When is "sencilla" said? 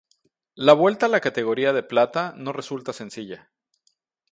2.91-3.51